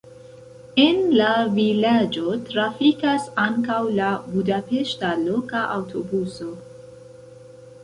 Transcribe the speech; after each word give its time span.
En 0.83 1.01
la 1.19 1.27
vilaĝo 1.57 2.31
trafikas 2.47 3.29
ankaŭ 3.45 3.77
la 3.99 4.09
budapeŝta 4.33 5.13
loka 5.29 5.65
aŭtobuso. 5.77 6.51